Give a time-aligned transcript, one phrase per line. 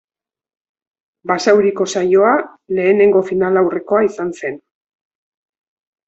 [1.31, 2.31] Basauriko saioa
[2.77, 4.57] lehenengo finalaurrekoa izan zen.